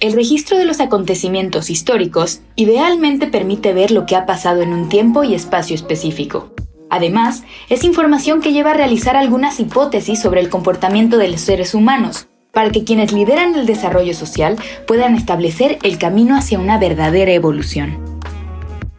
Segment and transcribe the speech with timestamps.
[0.00, 4.88] El registro de los acontecimientos históricos idealmente permite ver lo que ha pasado en un
[4.88, 6.54] tiempo y espacio específico.
[6.88, 11.74] Además, es información que lleva a realizar algunas hipótesis sobre el comportamiento de los seres
[11.74, 17.32] humanos, para que quienes lideran el desarrollo social puedan establecer el camino hacia una verdadera
[17.32, 17.98] evolución.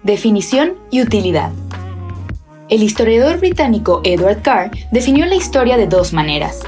[0.03, 1.51] Definición y utilidad.
[2.69, 6.59] El historiador británico Edward Carr definió la historia de dos maneras.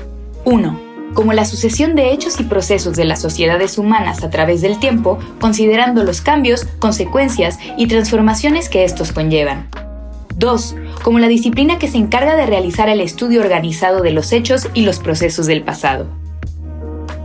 [0.44, 4.80] 1 como la sucesión de hechos y procesos de las sociedades humanas a través del
[4.80, 9.68] tiempo, considerando los cambios, consecuencias y transformaciones que estos conllevan.
[10.36, 10.76] 2.
[11.04, 14.82] Como la disciplina que se encarga de realizar el estudio organizado de los hechos y
[14.82, 16.08] los procesos del pasado.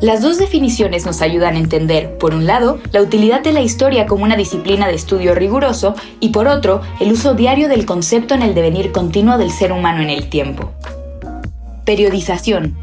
[0.01, 4.07] Las dos definiciones nos ayudan a entender, por un lado, la utilidad de la historia
[4.07, 8.43] como una disciplina de estudio riguroso y por otro, el uso diario del concepto en
[8.43, 10.71] el devenir continuo del ser humano en el tiempo.
[11.85, 12.77] Periodización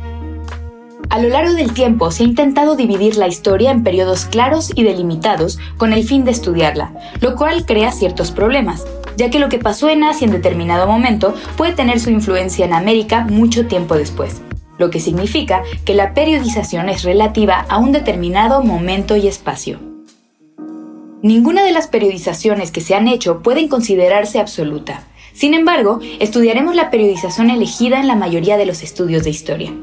[1.09, 4.83] a lo largo del tiempo se ha intentado dividir la historia en periodos claros y
[4.83, 8.85] delimitados con el fin de estudiarla, lo cual crea ciertos problemas,
[9.17, 12.73] ya que lo que pasó en Asia en determinado momento puede tener su influencia en
[12.73, 14.41] América mucho tiempo después,
[14.77, 19.79] lo que significa que la periodización es relativa a un determinado momento y espacio.
[21.21, 25.03] Ninguna de las periodizaciones que se han hecho pueden considerarse absoluta.
[25.33, 29.73] Sin embargo, estudiaremos la periodización elegida en la mayoría de los estudios de historia.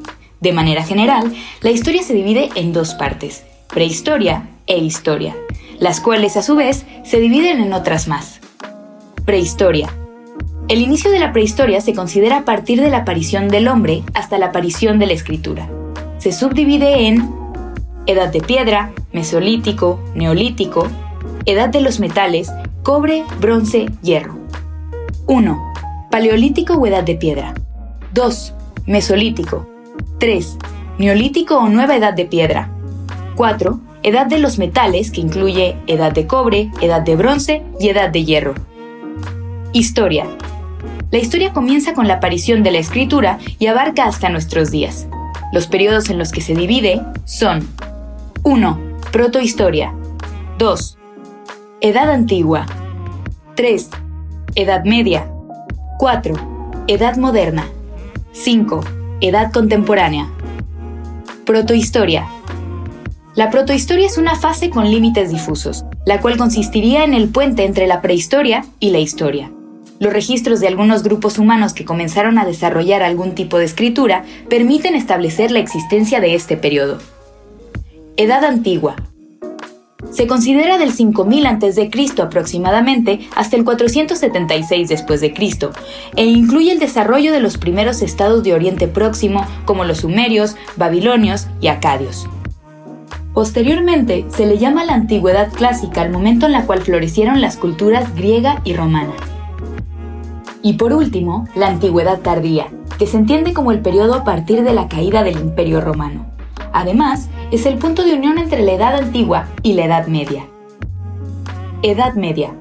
[0.42, 5.36] De manera general, la historia se divide en dos partes, prehistoria e historia,
[5.78, 8.40] las cuales a su vez se dividen en otras más.
[9.24, 9.88] Prehistoria.
[10.66, 14.36] El inicio de la prehistoria se considera a partir de la aparición del hombre hasta
[14.36, 15.70] la aparición de la escritura.
[16.18, 17.30] Se subdivide en
[18.06, 20.88] edad de piedra, mesolítico, neolítico,
[21.46, 22.50] edad de los metales,
[22.82, 24.36] cobre, bronce, hierro.
[25.28, 25.72] 1.
[26.10, 27.54] Paleolítico o edad de piedra.
[28.12, 28.54] 2.
[28.86, 29.71] Mesolítico,
[30.18, 30.58] 3.
[30.98, 32.70] Neolítico o nueva edad de piedra.
[33.36, 33.80] 4.
[34.02, 38.24] Edad de los metales, que incluye edad de cobre, edad de bronce y edad de
[38.24, 38.54] hierro.
[39.72, 40.26] Historia.
[41.10, 45.06] La historia comienza con la aparición de la escritura y abarca hasta nuestros días.
[45.52, 47.68] Los periodos en los que se divide son
[48.42, 48.80] 1.
[49.12, 49.94] Protohistoria
[50.58, 50.98] 2.
[51.80, 52.66] Edad antigua
[53.56, 53.90] 3.
[54.54, 55.30] Edad media
[55.98, 56.34] 4.
[56.86, 57.66] Edad moderna
[58.32, 59.01] 5.
[59.24, 60.28] Edad contemporánea.
[61.46, 62.26] Protohistoria.
[63.36, 67.86] La protohistoria es una fase con límites difusos, la cual consistiría en el puente entre
[67.86, 69.52] la prehistoria y la historia.
[70.00, 74.96] Los registros de algunos grupos humanos que comenzaron a desarrollar algún tipo de escritura permiten
[74.96, 76.98] establecer la existencia de este periodo.
[78.16, 78.96] Edad antigua.
[80.12, 81.90] Se considera del 5000 a.C.
[82.22, 85.72] aproximadamente hasta el 476 después de Cristo
[86.16, 91.46] e incluye el desarrollo de los primeros estados de Oriente Próximo como los sumerios, babilonios
[91.62, 92.28] y acadios.
[93.32, 98.14] Posteriormente se le llama la antigüedad clásica al momento en la cual florecieron las culturas
[98.14, 99.14] griega y romana.
[100.62, 102.66] Y por último, la antigüedad tardía,
[102.98, 106.31] que se entiende como el periodo a partir de la caída del Imperio Romano.
[106.72, 110.46] Además, es el punto de unión entre la Edad Antigua y la Edad Media.
[111.82, 112.54] Edad Media.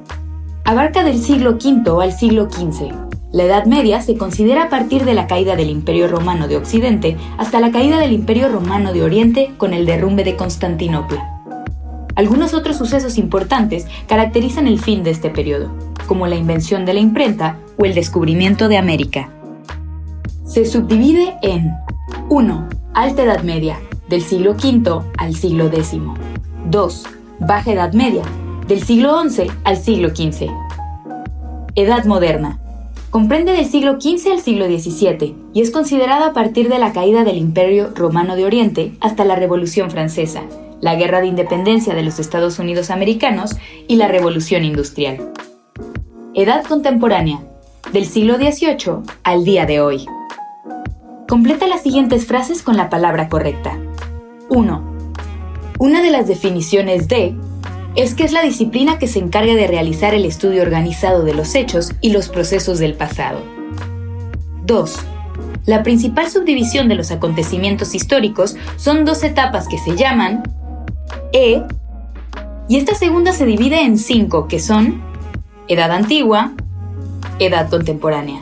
[0.65, 2.91] Abarca del siglo V al siglo XV.
[3.31, 7.15] La Edad Media se considera a partir de la caída del Imperio Romano de Occidente
[7.37, 11.41] hasta la caída del Imperio Romano de Oriente con el derrumbe de Constantinopla.
[12.15, 15.71] Algunos otros sucesos importantes caracterizan el fin de este periodo,
[16.07, 19.29] como la invención de la imprenta o el descubrimiento de América.
[20.45, 21.71] Se subdivide en
[22.27, 22.69] 1.
[22.93, 23.79] Alta Edad Media,
[24.11, 25.97] del siglo V al siglo X.
[26.69, 27.03] 2.
[27.39, 28.23] Baja Edad Media,
[28.67, 30.49] del siglo XI al siglo XV.
[31.75, 32.59] Edad Moderna.
[33.09, 37.23] Comprende del siglo XV al siglo XVII y es considerada a partir de la caída
[37.23, 40.41] del Imperio Romano de Oriente hasta la Revolución Francesa,
[40.81, 43.55] la Guerra de Independencia de los Estados Unidos Americanos
[43.87, 45.31] y la Revolución Industrial.
[46.33, 47.39] Edad Contemporánea.
[47.93, 50.05] Del siglo XVIII al día de hoy.
[51.29, 53.77] Completa las siguientes frases con la palabra correcta.
[54.51, 54.81] 1.
[55.79, 57.33] Una de las definiciones de
[57.95, 61.55] es que es la disciplina que se encarga de realizar el estudio organizado de los
[61.55, 63.41] hechos y los procesos del pasado.
[64.65, 64.99] 2.
[65.65, 70.43] La principal subdivisión de los acontecimientos históricos son dos etapas que se llaman
[71.31, 71.63] E
[72.67, 75.01] Y esta segunda se divide en cinco, que son
[75.69, 76.51] Edad Antigua,
[77.39, 78.41] Edad Contemporánea.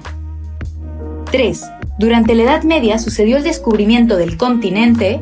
[1.31, 1.63] 3.
[1.99, 5.21] Durante la Edad Media sucedió el descubrimiento del continente.